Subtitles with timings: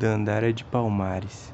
[0.00, 1.52] Dandara de Palmares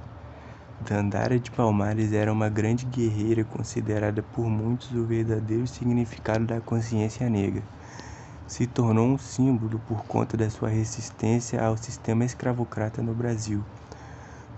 [0.80, 7.28] Dandara de Palmares era uma grande guerreira considerada por muitos o verdadeiro significado da consciência
[7.28, 7.64] negra.
[8.46, 13.64] Se tornou um símbolo por conta da sua resistência ao sistema escravocrata no Brasil.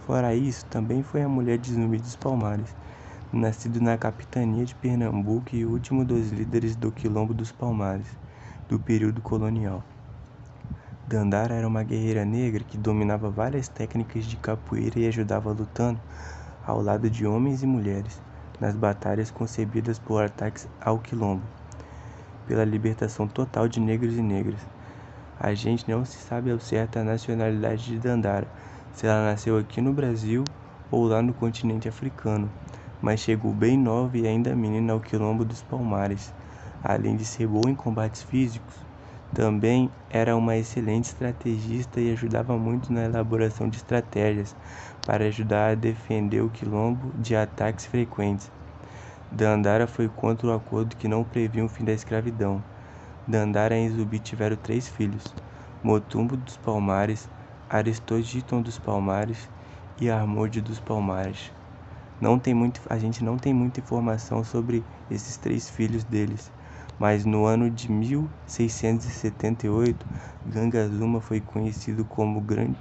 [0.00, 2.68] Fora isso, também foi a mulher de Zumbi dos Palmares,
[3.32, 8.08] nascido na capitania de Pernambuco e último dos líderes do Quilombo dos Palmares,
[8.68, 9.82] do período colonial.
[11.08, 15.98] Dandara era uma guerreira negra que dominava várias técnicas de capoeira e ajudava lutando
[16.66, 18.20] ao lado de homens e mulheres
[18.60, 21.42] nas batalhas concebidas por ataques ao quilombo,
[22.46, 24.60] pela libertação total de negros e negras.
[25.40, 28.46] A gente não se sabe ao certo a nacionalidade de Dandara,
[28.92, 30.44] se ela nasceu aqui no Brasil
[30.90, 32.50] ou lá no continente africano,
[33.00, 36.34] mas chegou bem nova e ainda menina ao quilombo dos Palmares.
[36.84, 38.87] Além de ser boa em combates físicos,
[39.34, 44.54] também era uma excelente estrategista e ajudava muito na elaboração de estratégias
[45.06, 48.50] para ajudar a defender o quilombo de ataques frequentes.
[49.30, 52.62] Dandara foi contra o acordo que não previa o fim da escravidão.
[53.26, 55.24] Dandara e Zubi tiveram três filhos:
[55.82, 57.28] Motumbo dos Palmares,
[57.68, 59.48] Aristogiton dos Palmares
[60.00, 61.52] e Armode dos Palmares.
[62.20, 66.50] Não tem muito, a gente não tem muita informação sobre esses três filhos deles
[66.98, 70.06] mas no ano de 1678,
[70.44, 72.78] Gangazuma foi conhecido como Grande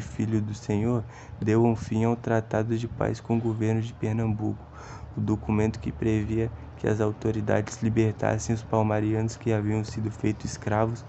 [0.00, 1.04] Filho do Senhor,
[1.40, 4.68] deu um fim ao Tratado de Paz com o governo de Pernambuco,
[5.16, 11.04] o documento que previa que as autoridades libertassem os palmarianos que haviam sido feitos escravos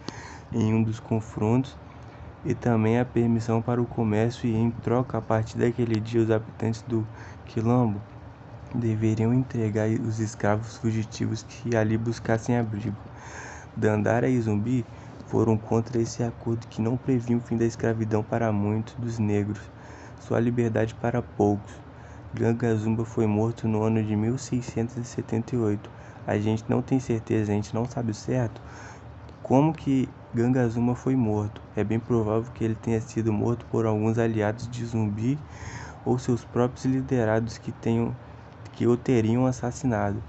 [0.52, 1.78] em um dos confrontos
[2.44, 6.30] e também a permissão para o comércio e em troca a partir daquele dia os
[6.32, 7.08] habitantes do
[7.46, 8.04] quilombo
[8.76, 12.95] deveriam entregar os escravos fugitivos que ali buscassem abrigo.
[13.76, 14.86] Dandara e Zumbi
[15.28, 19.62] foram contra esse acordo que não previa o fim da escravidão para muitos dos negros,
[20.32, 21.73] a liberdade para poucos.
[22.34, 25.89] Ganga Zumba foi morto no ano de 1678.
[26.26, 28.60] A gente não tem certeza, a gente não sabe o certo
[29.45, 31.61] como que Ganga Zumba foi morto.
[31.76, 35.38] É bem provável que ele tenha sido morto por alguns aliados de Zumbi
[36.04, 38.16] ou seus próprios liderados que tenham
[38.75, 40.21] que o teriam assassinado.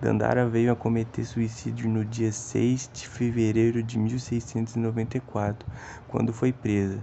[0.00, 5.66] Dandara veio a cometer suicídio no dia 6 de fevereiro de 1694,
[6.08, 6.98] quando foi presa,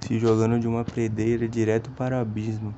[0.00, 2.74] se jogando de uma predeira direto para o abismo,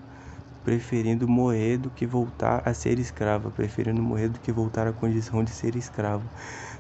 [0.65, 5.43] preferindo morrer do que voltar a ser escrava, preferindo morrer do que voltar à condição
[5.43, 6.25] de ser escravo.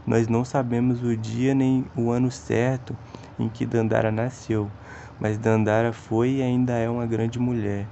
[0.06, 2.96] Nós não sabemos o dia nem o ano certo
[3.38, 4.70] em que Dandara nasceu,
[5.18, 7.86] mas Dandara foi e ainda é uma grande mulher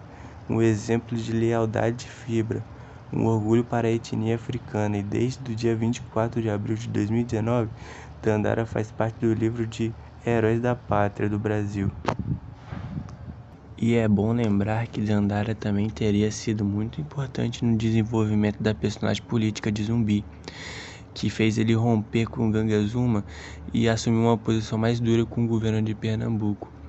[0.48, 2.64] um exemplo de lealdade e fibra,
[3.12, 7.70] um orgulho para a etnia africana e desde o dia 24 de abril de 2019,
[8.22, 11.90] Dandara faz parte do livro de Heróis da Pátria do Brasil.
[13.82, 19.22] E é bom lembrar que Dandara também teria sido muito importante no desenvolvimento da personagem
[19.22, 20.26] política de Zumbi,
[21.14, 23.24] que fez ele romper com Gangazuma
[23.72, 26.79] e assumir uma posição mais dura com o governo de Pernambuco.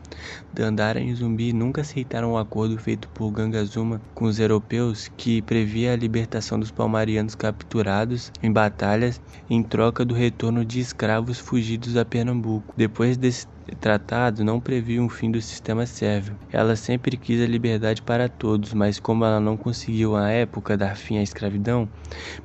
[0.51, 5.93] Dandara e Zumbi nunca aceitaram o acordo feito por Gangazuma com os europeus que previa
[5.93, 12.03] a libertação dos palmarianos capturados em batalhas em troca do retorno de escravos fugidos a
[12.03, 12.73] Pernambuco.
[12.75, 13.47] Depois desse
[13.79, 16.37] tratado não previa um fim do sistema sérvio.
[16.51, 20.95] Ela sempre quis a liberdade para todos, mas como ela não conseguiu à época dar
[20.95, 21.89] fim à escravidão,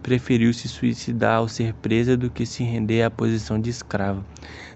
[0.02, 4.24] preferiu se suicidar ao ser presa do que se render à posição de escrava.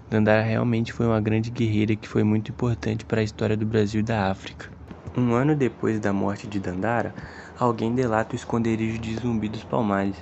[0.09, 4.01] Dandara realmente foi uma grande guerreira que foi muito importante para a história do Brasil
[4.01, 4.69] e da África.
[5.15, 7.13] Um ano depois da morte de Dandara,
[7.57, 10.17] alguém delata o esconderijo de Zumbi dos Palmares,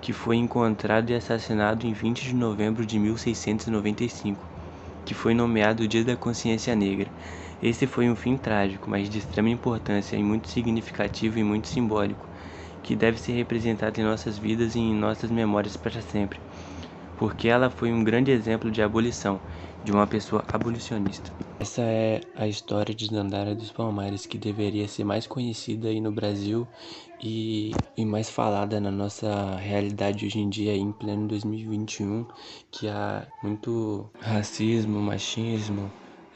[0.00, 4.48] que foi encontrado e assassinado em 20 de novembro de 1695,
[5.08, 7.10] que foi nomeado o Dia da Consciência Negra.
[7.62, 12.28] Esse foi um fim trágico, mas de extrema importância e muito significativo e muito simbólico,
[12.82, 16.38] que deve ser representado em nossas vidas e em nossas memórias para sempre
[17.18, 19.40] porque ela foi um grande exemplo de abolição,
[19.84, 21.32] de uma pessoa abolicionista.
[21.60, 26.12] Essa é a história de Dandara dos Palmares, que deveria ser mais conhecida aí no
[26.12, 26.66] Brasil
[27.20, 32.26] e, e mais falada na nossa realidade hoje em dia, em pleno 2021,
[32.70, 35.90] que há muito racismo, machismo,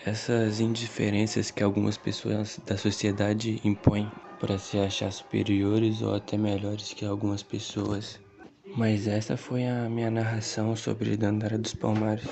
[0.05, 6.93] essas indiferenças que algumas pessoas da sociedade impõem para se achar superiores ou até melhores
[6.93, 8.19] que algumas pessoas.
[8.76, 12.26] Mas essa foi a minha narração sobre Dandara dos Palmares.